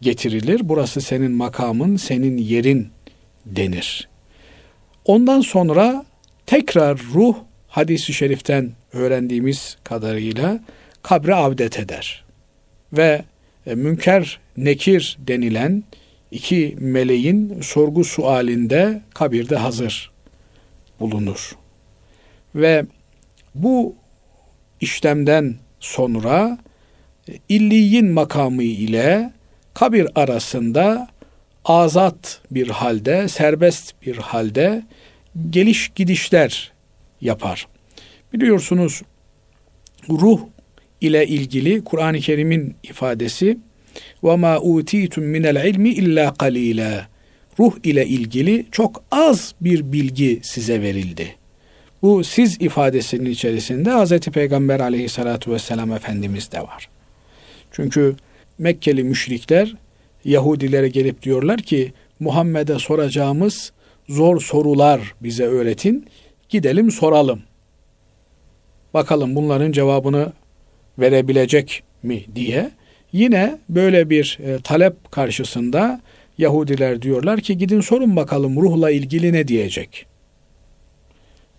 [0.00, 0.60] getirilir.
[0.64, 2.88] Burası senin makamın, senin yerin
[3.46, 4.08] denir.
[5.04, 6.04] Ondan sonra
[6.46, 7.36] tekrar ruh
[7.68, 10.60] hadisi şeriften öğrendiğimiz kadarıyla
[11.02, 12.24] kabre avdet eder.
[12.92, 13.24] Ve
[13.66, 15.84] e, münker nekir denilen
[16.30, 20.12] iki meleğin sorgu sualinde kabirde hazır
[21.00, 21.56] bulunur.
[22.54, 22.84] Ve
[23.54, 23.94] bu
[24.80, 26.58] işlemden sonra
[27.28, 29.32] e, illiyin makamı ile
[29.74, 31.08] kabir arasında
[31.64, 34.82] azat bir halde, serbest bir halde
[35.50, 36.72] geliş gidişler
[37.20, 37.66] yapar.
[38.32, 39.02] Biliyorsunuz
[40.08, 40.40] ruh
[41.00, 43.58] ile ilgili Kur'an-ı Kerim'in ifadesi
[44.24, 47.08] ve ma utitum minel ilmi illa qalila.
[47.58, 51.36] Ruh ile ilgili çok az bir bilgi size verildi.
[52.02, 54.18] Bu siz ifadesinin içerisinde Hz.
[54.18, 56.88] Peygamber aleyhissalatu vesselam Efendimiz de var.
[57.72, 58.16] Çünkü
[58.58, 59.74] Mekkeli müşrikler
[60.24, 63.72] Yahudilere gelip diyorlar ki Muhammed'e soracağımız
[64.08, 66.06] zor sorular bize öğretin.
[66.48, 67.42] Gidelim soralım.
[68.94, 70.32] Bakalım bunların cevabını
[70.98, 72.70] verebilecek mi diye.
[73.12, 76.00] Yine böyle bir e, talep karşısında
[76.38, 80.06] Yahudiler diyorlar ki gidin sorun bakalım ruhla ilgili ne diyecek.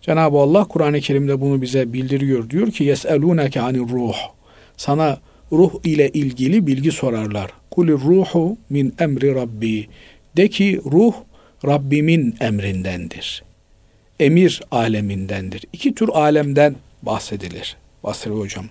[0.01, 2.49] Cenab-ı Allah Kur'an-ı Kerim'de bunu bize bildiriyor.
[2.49, 4.15] Diyor ki yeseluneke anir ruh.
[4.77, 5.17] Sana
[5.51, 7.51] ruh ile ilgili bilgi sorarlar.
[7.71, 9.87] Kulir ruhu min emri rabbi.
[10.37, 11.13] De ki ruh
[11.65, 13.43] Rabbimin emrindendir.
[14.19, 15.63] Emir alemindendir.
[15.73, 17.77] İki tür alemden bahsedilir.
[18.03, 18.65] Basri hocam.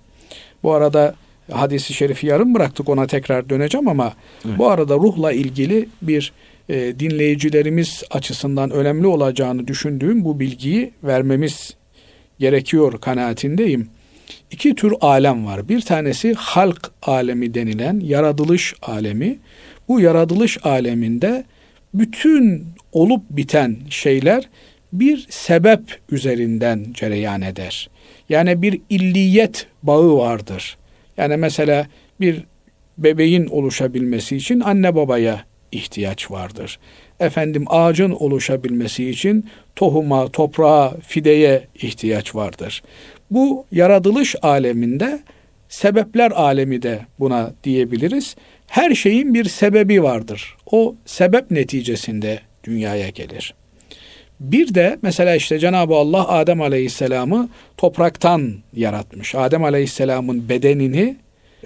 [0.63, 1.15] Bu arada
[1.53, 4.15] hadisi şerifi yarım bıraktık ona tekrar döneceğim ama
[4.47, 4.59] evet.
[4.59, 6.33] bu arada ruhla ilgili bir
[6.69, 11.75] e, dinleyicilerimiz açısından önemli olacağını düşündüğüm bu bilgiyi vermemiz
[12.39, 13.89] gerekiyor kanaatindeyim.
[14.51, 15.69] İki tür alem var.
[15.69, 19.39] Bir tanesi halk alemi denilen yaratılış alemi.
[19.89, 21.45] Bu yaratılış aleminde
[21.95, 24.49] bütün olup biten şeyler
[24.93, 27.91] bir sebep üzerinden cereyan eder.
[28.29, 30.79] Yani bir illiyet bağı vardır.
[31.17, 31.87] Yani mesela
[32.21, 32.45] bir
[32.99, 36.79] bebeğin oluşabilmesi için anne babaya ihtiyaç vardır.
[37.21, 42.83] Efendim ağacın oluşabilmesi için tohuma, toprağa, fideye ihtiyaç vardır.
[43.31, 45.21] Bu yaratılış aleminde
[45.69, 48.37] sebepler alemi de buna diyebiliriz.
[48.73, 50.57] Her şeyin bir sebebi vardır.
[50.73, 53.55] O sebep neticesinde dünyaya gelir.
[54.41, 59.35] Bir de mesela işte Cenab-ı Allah Adem Aleyhisselam'ı topraktan yaratmış.
[59.35, 61.17] Adem Aleyhisselam'ın bedenini,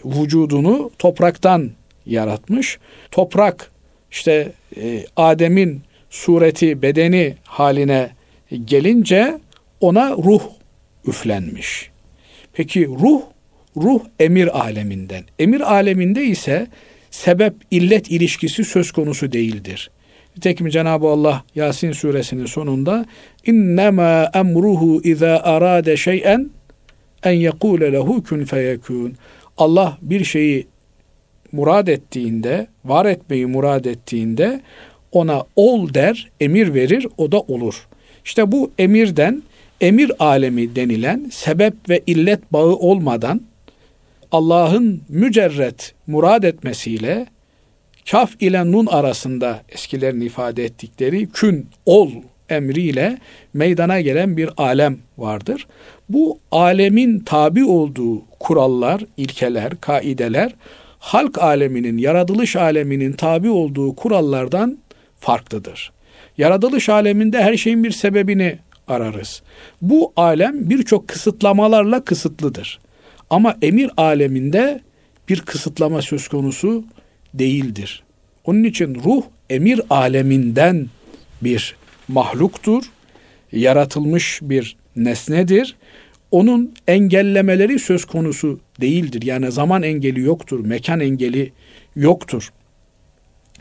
[0.05, 1.71] vücudunu topraktan
[2.07, 2.79] yaratmış.
[3.11, 3.71] Toprak
[4.11, 8.11] işte e, Adem'in sureti, bedeni haline
[8.64, 9.38] gelince
[9.81, 10.42] ona ruh
[11.07, 11.90] üflenmiş.
[12.53, 13.23] Peki ruh,
[13.77, 15.25] ruh emir aleminden.
[15.38, 16.66] Emir aleminde ise
[17.16, 19.90] sebep illet ilişkisi söz konusu değildir.
[20.37, 23.07] Nitekim Cenab-ı Allah Yasin suresinin sonunda
[23.46, 26.50] innema emruhu iza arade şey'en
[27.22, 29.14] en yekule lehu kun feyekun.
[29.59, 30.66] Allah bir şeyi
[31.52, 34.61] murad ettiğinde, var etmeyi murad ettiğinde
[35.12, 37.87] ona ol der, emir verir, o da olur.
[38.24, 39.42] İşte bu emirden
[39.81, 43.40] emir alemi denilen sebep ve illet bağı olmadan
[44.37, 47.27] Allah'ın mücerret murad etmesiyle
[48.11, 52.11] kaf ile nun arasında eskilerin ifade ettikleri kün, ol
[52.49, 53.18] emriyle
[53.55, 55.66] meydana gelen bir alem vardır.
[56.09, 60.55] Bu alemin tabi olduğu kurallar, ilkeler, kaideler
[60.99, 64.79] halk aleminin, yaratılış aleminin tabi olduğu kurallardan
[65.20, 65.92] farklıdır.
[66.38, 69.42] Yaratılış aleminde her şeyin bir sebebini ararız.
[69.83, 72.79] Bu alem birçok kısıtlamalarla kısıtlıdır.
[73.31, 74.81] Ama emir aleminde
[75.29, 76.85] bir kısıtlama söz konusu
[77.35, 78.03] değildir.
[78.45, 80.87] Onun için ruh emir aleminden
[81.43, 81.77] bir
[82.09, 82.85] mahluktur,
[83.53, 85.77] yaratılmış bir nesnedir.
[86.31, 89.23] Onun engellemeleri söz konusu değildir.
[89.23, 91.53] Yani zaman engeli yoktur, mekan engeli
[91.97, 92.53] yoktur.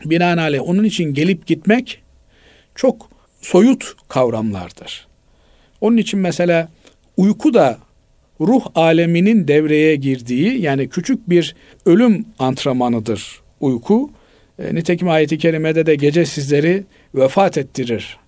[0.04, 2.02] Binaenaleyh onun için gelip gitmek
[2.74, 5.06] çok soyut kavramlardır.
[5.80, 6.68] Onun için mesela
[7.16, 7.78] uyku da
[8.40, 11.54] ruh aleminin devreye girdiği yani küçük bir
[11.86, 14.10] ölüm antrenmanıdır uyku.
[14.58, 18.18] E, nitekim ayeti kerimede de gece sizleri vefat ettirir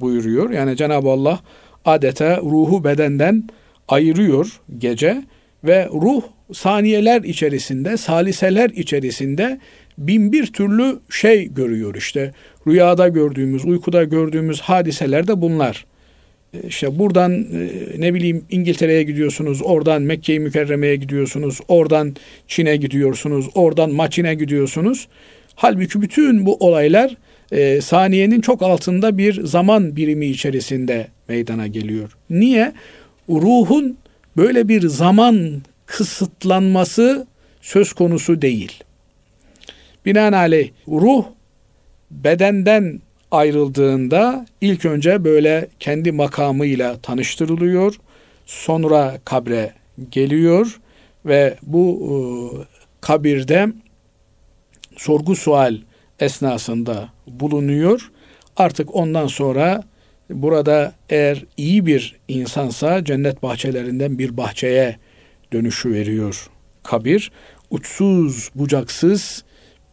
[0.00, 0.50] buyuruyor.
[0.50, 1.40] Yani Cenab-ı Allah
[1.84, 3.44] adeta ruhu bedenden
[3.88, 5.22] ayırıyor gece
[5.64, 9.60] ve ruh saniyeler içerisinde, saliseler içerisinde
[9.98, 12.32] bin bir türlü şey görüyor işte.
[12.66, 15.86] Rüyada gördüğümüz, uykuda gördüğümüz hadiseler de bunlar.
[16.68, 22.16] İşte buradan e, ne bileyim İngiltere'ye gidiyorsunuz, oradan Mekke-i Mükerreme'ye gidiyorsunuz, oradan
[22.48, 25.08] Çin'e gidiyorsunuz, oradan Maçin'e gidiyorsunuz.
[25.54, 27.16] Halbuki bütün bu olaylar
[27.52, 32.16] e, saniyenin çok altında bir zaman birimi içerisinde meydana geliyor.
[32.30, 32.72] Niye?
[33.28, 33.96] Ruhun
[34.36, 37.26] böyle bir zaman kısıtlanması
[37.60, 38.84] söz konusu değil.
[40.06, 41.24] Binaenaleyh ruh
[42.10, 43.00] bedenden
[43.30, 47.94] ayrıldığında ilk önce böyle kendi makamıyla tanıştırılıyor.
[48.46, 49.72] Sonra kabre
[50.10, 50.80] geliyor
[51.26, 52.12] ve bu e,
[53.00, 53.68] kabirde
[54.96, 55.76] sorgu sual
[56.20, 58.10] esnasında bulunuyor.
[58.56, 59.82] Artık ondan sonra
[60.30, 64.96] burada eğer iyi bir insansa cennet bahçelerinden bir bahçeye
[65.52, 66.50] dönüşü veriyor
[66.82, 67.32] kabir.
[67.70, 69.44] Uçsuz bucaksız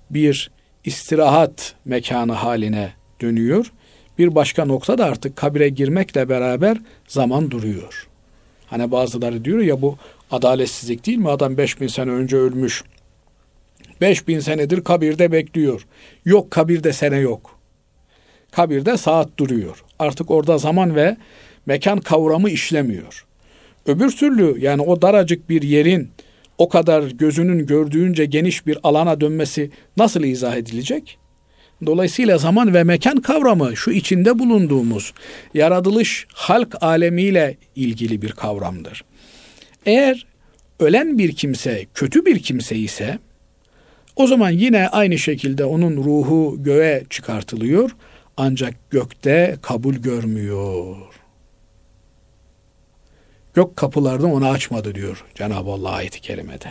[0.10, 0.52] bir
[0.84, 3.72] istirahat mekanı haline dönüyor.
[4.18, 6.78] Bir başka nokta da artık kabire girmekle beraber
[7.08, 8.08] zaman duruyor.
[8.68, 9.98] Hani bazıları diyor ya bu
[10.32, 11.30] adaletsizlik değil mi?
[11.30, 12.84] Adam 5000 sene önce ölmüş.
[14.02, 15.88] 5000 senedir kabirde bekliyor.
[16.26, 17.60] Yok kabirde sene yok.
[18.52, 19.84] Kabirde saat duruyor.
[20.00, 21.18] Artık orada zaman ve
[21.66, 23.26] mekan kavramı işlemiyor.
[23.86, 26.12] Öbür türlü yani o daracık bir yerin
[26.58, 31.18] o kadar gözünün gördüğünce geniş bir alana dönmesi nasıl izah edilecek?
[31.86, 35.14] Dolayısıyla zaman ve mekan kavramı şu içinde bulunduğumuz
[35.54, 39.04] yaratılış halk alemiyle ilgili bir kavramdır.
[39.86, 40.26] Eğer
[40.80, 43.20] ölen bir kimse kötü bir kimse ise
[44.16, 47.92] o zaman yine aynı şekilde onun ruhu göğe çıkartılıyor
[48.38, 50.96] ancak gökte kabul görmüyor.
[53.54, 56.70] Gök kapılarını ona açmadı diyor Cenab-ı Allah ayeti kerimede.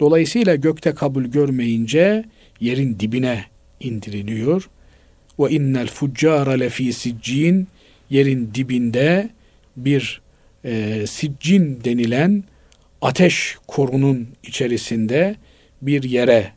[0.00, 2.24] Dolayısıyla gökte kabul görmeyince
[2.60, 3.44] yerin dibine
[3.80, 4.70] indiriliyor.
[5.38, 7.68] Ve innel fuccara lefi siccin
[8.10, 9.30] yerin dibinde
[9.76, 10.20] bir
[10.64, 12.44] e, siccin denilen
[13.02, 15.36] ateş korunun içerisinde
[15.82, 16.52] bir yere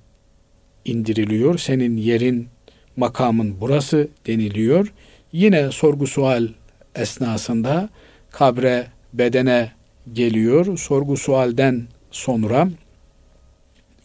[0.86, 1.58] indiriliyor.
[1.58, 2.48] Senin yerin
[2.96, 4.94] makamın burası deniliyor.
[5.32, 6.48] Yine sorgu sual
[6.96, 7.90] esnasında
[8.32, 9.72] kabre bedene
[10.14, 10.78] geliyor.
[10.78, 12.70] Sorgu sualden sonra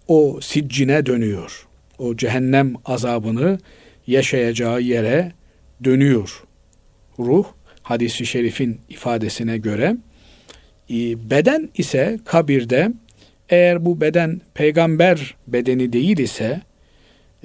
[0.08, 1.67] o siccine dönüyor.
[1.98, 3.58] O cehennem azabını
[4.06, 5.32] yaşayacağı yere
[5.84, 6.44] dönüyor.
[7.18, 7.44] Ruh
[7.82, 9.96] hadisi şerifin ifadesine göre
[10.90, 12.92] e, beden ise kabirde
[13.48, 16.60] eğer bu beden peygamber bedeni değil ise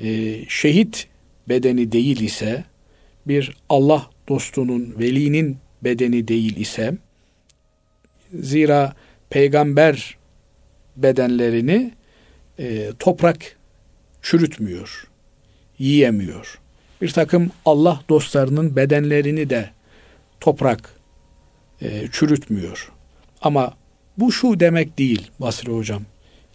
[0.03, 1.07] e, şehit
[1.49, 2.63] bedeni değil ise
[3.27, 6.93] bir Allah dostunun, velinin bedeni değil ise
[8.33, 8.93] zira
[9.29, 10.17] peygamber
[10.95, 11.91] bedenlerini
[12.59, 13.57] e, toprak
[14.23, 15.07] çürütmüyor,
[15.79, 16.59] yiyemiyor.
[17.01, 19.69] Bir takım Allah dostlarının bedenlerini de
[20.39, 20.95] toprak
[21.81, 22.91] e, çürütmüyor.
[23.41, 23.73] Ama
[24.17, 26.01] bu şu demek değil Basri Hocam.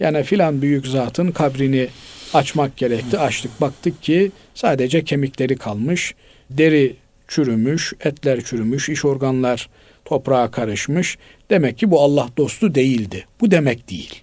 [0.00, 1.88] Yani filan büyük zatın kabrini
[2.34, 3.18] açmak gerekti.
[3.18, 6.14] Açtık baktık ki sadece kemikleri kalmış.
[6.50, 6.96] Deri
[7.28, 9.68] çürümüş, etler çürümüş, iş organlar
[10.04, 11.18] toprağa karışmış.
[11.50, 13.26] Demek ki bu Allah dostu değildi.
[13.40, 14.22] Bu demek değil.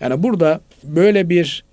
[0.00, 1.64] Yani burada böyle bir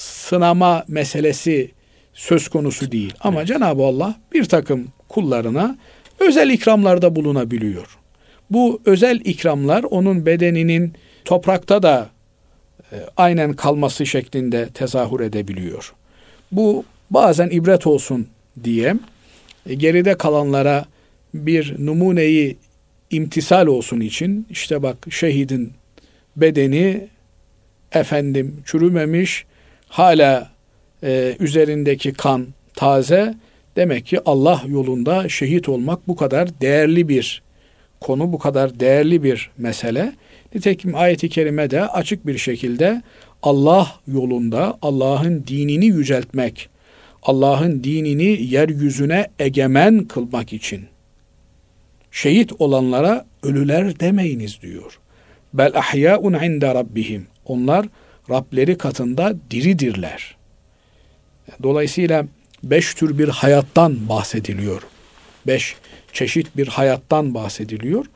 [0.00, 1.70] sınama meselesi
[2.14, 3.14] söz konusu değil.
[3.20, 3.48] Ama evet.
[3.48, 5.76] Cenab-ı Allah bir takım kullarına
[6.20, 7.98] özel ikramlarda bulunabiliyor.
[8.50, 10.92] Bu özel ikramlar onun bedeninin
[11.24, 12.10] toprakta da
[12.92, 15.94] e, aynen kalması şeklinde tezahür edebiliyor.
[16.52, 18.26] Bu bazen ibret olsun
[18.64, 18.94] diye
[19.66, 20.84] e, geride kalanlara
[21.34, 22.56] bir numuneyi
[23.10, 25.72] imtisal olsun için işte bak şehidin
[26.36, 27.08] bedeni
[27.92, 29.46] efendim çürümemiş
[29.90, 30.50] hala
[31.02, 33.34] e, üzerindeki kan taze
[33.76, 37.42] demek ki Allah yolunda şehit olmak bu kadar değerli bir
[38.00, 40.12] konu bu kadar değerli bir mesele.
[40.54, 43.02] Nitekim ayeti kerime de açık bir şekilde
[43.42, 46.68] Allah yolunda Allah'ın dinini yüceltmek,
[47.22, 50.84] Allah'ın dinini yeryüzüne egemen kılmak için
[52.10, 54.98] şehit olanlara ölüler demeyiniz diyor.
[55.54, 57.26] Bel ahyaun inde rabbihim.
[57.44, 57.86] Onlar
[58.30, 60.36] Rableri katında diridirler.
[61.62, 62.26] Dolayısıyla
[62.62, 64.82] beş tür bir hayattan bahsediliyor.
[65.46, 65.76] Beş
[66.12, 68.06] çeşit bir hayattan bahsediliyor.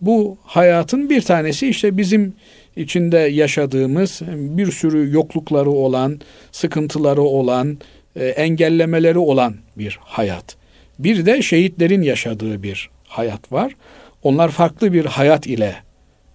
[0.00, 2.34] Bu hayatın bir tanesi işte bizim
[2.76, 6.20] içinde yaşadığımız bir sürü yoklukları olan,
[6.52, 7.78] sıkıntıları olan,
[8.16, 10.56] e, engellemeleri olan bir hayat.
[10.98, 13.72] Bir de şehitlerin yaşadığı bir hayat var.
[14.22, 15.74] Onlar farklı bir hayat ile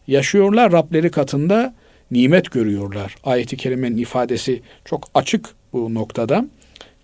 [0.08, 0.72] yaşıyorlar.
[0.72, 1.74] Rableri katında
[2.14, 3.16] nimet görüyorlar.
[3.24, 6.46] Ayet-i kerimenin ifadesi çok açık bu noktada.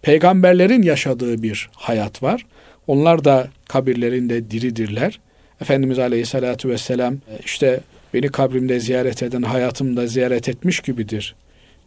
[0.02, 2.46] Peygamberlerin yaşadığı bir hayat var.
[2.88, 5.20] Onlar da kabirlerinde diridirler.
[5.62, 7.80] Efendimiz Aleyhisselatü Vesselam işte
[8.14, 11.36] beni kabrimde ziyaret eden hayatımda ziyaret etmiş gibidir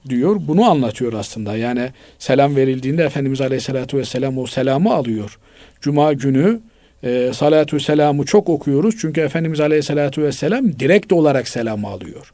[0.09, 0.37] diyor.
[0.41, 1.57] Bunu anlatıyor aslında.
[1.57, 5.39] Yani selam verildiğinde Efendimiz Aleyhisselatü Vesselam o selamı alıyor.
[5.81, 6.61] Cuma günü
[7.03, 8.95] e, salatü selamı çok okuyoruz.
[9.01, 12.33] Çünkü Efendimiz Aleyhisselatü Vesselam direkt olarak selamı alıyor.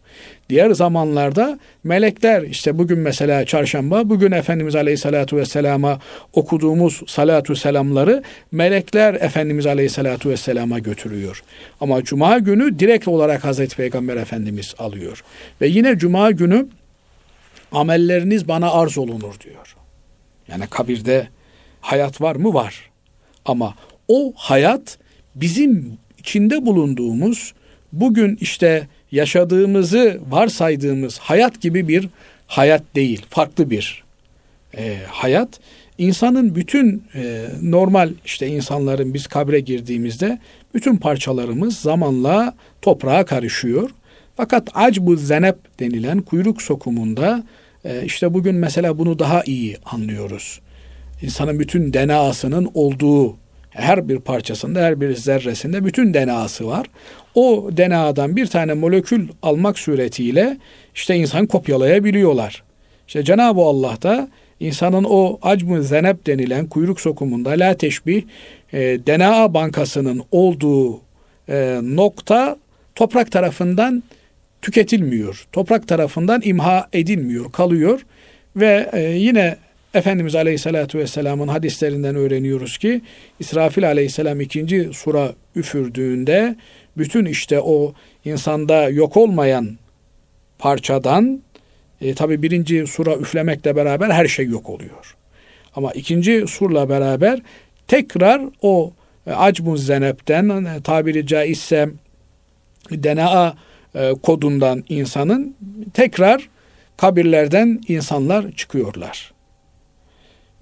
[0.51, 5.99] Diğer zamanlarda melekler işte bugün mesela çarşamba bugün Efendimiz Aleyhisselatü Vesselam'a
[6.33, 8.23] okuduğumuz salatü selamları
[8.53, 11.43] melekler Efendimiz Aleyhisselatü Vesselam'a götürüyor.
[11.81, 15.25] Ama cuma günü direkt olarak Hazreti Peygamber Efendimiz alıyor.
[15.61, 16.67] Ve yine cuma günü
[17.73, 19.77] amelleriniz bana arz olunur diyor.
[20.49, 21.29] Yani kabirde
[21.81, 22.55] hayat var mı?
[22.55, 22.91] Var.
[23.45, 23.75] Ama
[24.09, 24.99] o hayat
[25.35, 27.55] bizim içinde bulunduğumuz
[27.93, 32.09] bugün işte yaşadığımızı varsaydığımız hayat gibi bir
[32.47, 33.27] hayat değil.
[33.31, 34.05] Farklı bir
[34.77, 35.61] e, hayat.
[35.99, 40.39] insanın bütün e, normal işte insanların biz kabre girdiğimizde
[40.75, 43.91] bütün parçalarımız zamanla toprağa karışıyor.
[44.37, 47.43] Fakat acbu zenep denilen kuyruk sokumunda
[47.85, 50.61] e, işte bugün mesela bunu daha iyi anlıyoruz.
[51.23, 53.37] İnsanın bütün DNA'sının olduğu
[53.71, 56.87] her bir parçasında, her bir zerresinde bütün DNA'sı var.
[57.39, 60.57] O DNA'dan bir tane molekül almak suretiyle
[60.95, 62.63] işte insan kopyalayabiliyorlar.
[63.07, 64.29] İşte Cenab-ı Allah da
[64.61, 68.23] insanın o acm zenep denilen kuyruk sokumunda la teşbih
[68.73, 71.01] e, DNA bankasının olduğu
[71.49, 72.57] e, nokta
[72.95, 74.03] toprak tarafından
[74.63, 75.47] tüketilmiyor.
[75.53, 78.07] Toprak tarafından imha edilmiyor, kalıyor
[78.57, 79.57] ve e, yine
[79.95, 83.01] Efendimiz Aleyhisselatü Vesselam'ın hadislerinden öğreniyoruz ki
[83.41, 86.57] İsrafil Aleyhisselam ikinci sura üfürdüğünde
[86.99, 87.95] bütün işte o
[88.25, 89.79] insanda yok olmayan
[90.59, 91.43] parçadan
[92.01, 95.17] e, tabi birinci sura üflemekle beraber her şey yok oluyor.
[95.77, 97.41] Ama ikinci surla beraber
[97.89, 98.93] tekrar o
[99.27, 101.89] e, acmun zenepten e, tabiri caizse
[102.91, 103.55] DNA
[103.95, 105.57] e, kodundan insanın
[105.95, 106.49] tekrar
[106.97, 109.33] kabirlerden insanlar çıkıyorlar.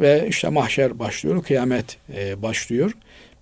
[0.00, 2.92] Ve işte mahşer başlıyor, kıyamet e, başlıyor.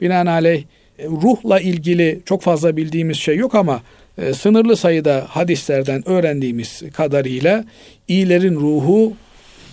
[0.01, 0.65] Binaenaleyh
[0.99, 3.83] ruhla ilgili çok fazla bildiğimiz şey yok ama
[4.19, 7.65] e, sınırlı sayıda hadislerden öğrendiğimiz kadarıyla
[8.09, 9.13] iyilerin ruhu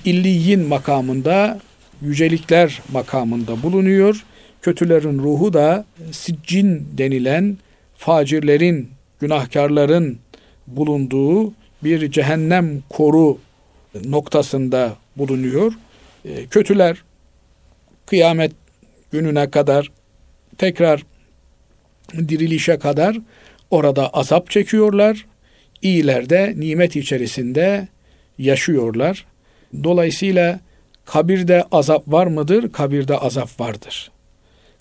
[0.05, 1.59] illiyin makamında,
[2.01, 4.25] yücelikler makamında bulunuyor.
[4.61, 7.57] Kötülerin ruhu da siccin denilen
[7.95, 10.17] facirlerin, günahkarların
[10.67, 11.53] bulunduğu
[11.83, 13.37] bir cehennem koru
[14.05, 15.73] noktasında bulunuyor.
[16.25, 17.03] E, kötüler
[18.05, 18.51] kıyamet
[19.11, 19.91] gününe kadar
[20.57, 21.03] tekrar
[22.29, 23.17] dirilişe kadar
[23.69, 25.25] orada azap çekiyorlar.
[25.81, 27.87] İyiler de nimet içerisinde
[28.37, 29.25] yaşıyorlar.
[29.83, 30.59] Dolayısıyla
[31.05, 32.71] kabirde azap var mıdır?
[32.71, 34.11] Kabirde azap vardır.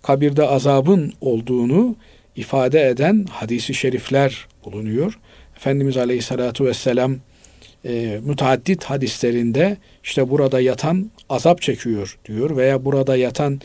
[0.03, 1.97] Kabirde azabın olduğunu
[2.37, 5.19] ifade eden hadisi şerifler bulunuyor.
[5.57, 7.17] Efendimiz Aleyhisselatü Vesselam
[7.85, 13.61] e, müteaddit hadislerinde işte burada yatan azap çekiyor diyor veya burada yatan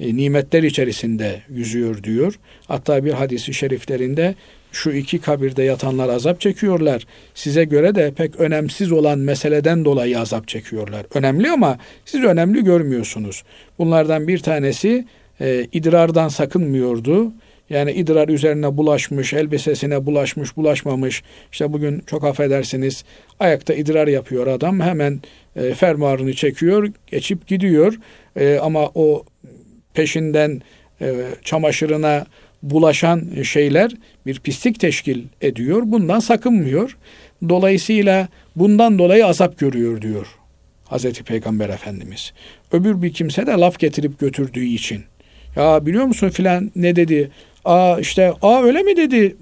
[0.00, 2.34] e, nimetler içerisinde yüzüyor diyor.
[2.68, 4.34] Hatta bir hadisi şeriflerinde
[4.72, 7.06] şu iki kabirde yatanlar azap çekiyorlar.
[7.34, 11.06] Size göre de pek önemsiz olan meseleden dolayı azap çekiyorlar.
[11.14, 13.42] Önemli ama siz önemli görmüyorsunuz.
[13.78, 15.04] Bunlardan bir tanesi
[15.40, 17.32] e, idrardan sakınmıyordu.
[17.70, 21.22] Yani idrar üzerine bulaşmış, elbisesine bulaşmış, bulaşmamış.
[21.52, 23.04] İşte bugün çok affedersiniz
[23.40, 24.80] ayakta idrar yapıyor adam.
[24.80, 25.20] Hemen
[25.56, 27.94] e, fermuarını çekiyor, geçip gidiyor.
[28.36, 29.24] E, ama o
[29.96, 30.62] peşinden
[31.00, 32.26] e, çamaşırına
[32.62, 33.90] bulaşan şeyler
[34.26, 35.82] bir pislik teşkil ediyor.
[35.84, 36.96] Bundan sakınmıyor.
[37.48, 40.26] Dolayısıyla bundan dolayı azap görüyor diyor
[40.84, 42.32] Hazreti Peygamber Efendimiz.
[42.72, 45.04] Öbür bir kimse de laf getirip götürdüğü için.
[45.56, 47.30] Ya biliyor musun filan ne dedi?
[47.64, 49.36] Aa işte aa öyle mi dedi?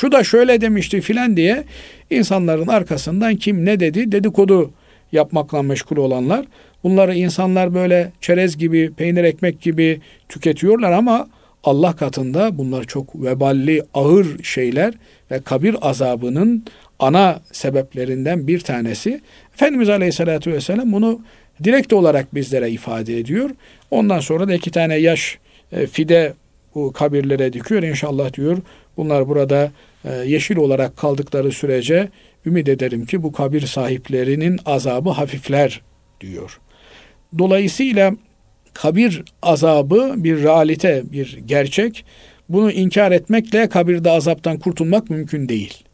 [0.00, 1.64] Şu da şöyle demişti filan diye
[2.10, 4.70] insanların arkasından kim ne dedi dedikodu
[5.12, 6.46] yapmakla meşgul olanlar.
[6.84, 11.28] Bunları insanlar böyle çerez gibi, peynir ekmek gibi tüketiyorlar ama
[11.64, 14.94] Allah katında bunlar çok veballi, ağır şeyler
[15.30, 16.64] ve kabir azabının
[16.98, 19.20] ana sebeplerinden bir tanesi.
[19.54, 21.20] Efendimiz Aleyhisselatü Vesselam bunu
[21.64, 23.50] direkt olarak bizlere ifade ediyor.
[23.90, 25.38] Ondan sonra da iki tane yaş
[25.72, 26.34] e, fide
[26.74, 27.82] bu kabirlere dikiyor.
[27.82, 28.58] İnşallah diyor
[28.96, 29.70] bunlar burada
[30.04, 32.08] e, yeşil olarak kaldıkları sürece
[32.46, 35.82] ümit ederim ki bu kabir sahiplerinin azabı hafifler
[36.20, 36.60] diyor.
[37.38, 38.12] Dolayısıyla
[38.74, 42.04] kabir azabı bir realite, bir gerçek.
[42.48, 45.84] Bunu inkar etmekle kabirde azaptan kurtulmak mümkün değil.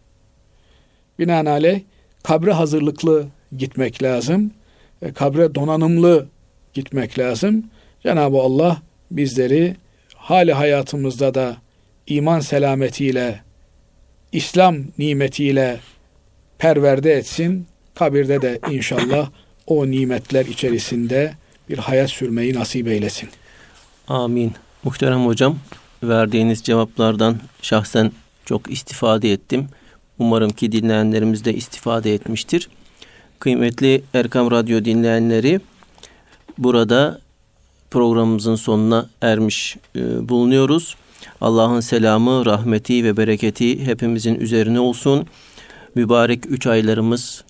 [1.18, 1.80] Binaenaleyh
[2.22, 3.26] kabre hazırlıklı
[3.56, 4.50] gitmek lazım.
[5.14, 6.26] Kabre donanımlı
[6.74, 7.64] gitmek lazım.
[8.02, 9.76] Cenab-ı Allah bizleri
[10.14, 11.56] hali hayatımızda da
[12.06, 13.40] iman selametiyle,
[14.32, 15.80] İslam nimetiyle
[16.58, 17.66] perverde etsin.
[17.94, 19.30] Kabirde de inşallah
[19.66, 21.34] o nimetler içerisinde
[21.68, 23.28] bir hayat sürmeyi nasip eylesin.
[24.08, 24.52] Amin.
[24.84, 25.58] Muhterem hocam,
[26.02, 28.12] verdiğiniz cevaplardan şahsen
[28.44, 29.68] çok istifade ettim.
[30.18, 32.68] Umarım ki dinleyenlerimiz de istifade etmiştir.
[33.38, 35.60] Kıymetli Erkam Radyo dinleyenleri,
[36.58, 37.20] burada
[37.90, 40.96] programımızın sonuna ermiş e, bulunuyoruz.
[41.40, 45.26] Allah'ın selamı, rahmeti ve bereketi hepimizin üzerine olsun.
[45.94, 47.44] Mübarek üç aylarımız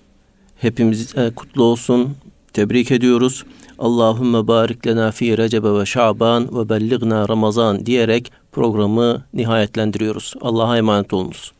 [0.61, 2.15] hepimiz e, kutlu olsun.
[2.53, 3.43] Tebrik ediyoruz.
[3.79, 10.33] Allahümme barik lena fi Recebe ve Şaban ve belligna Ramazan diyerek programı nihayetlendiriyoruz.
[10.41, 11.51] Allah'a emanet olunuz.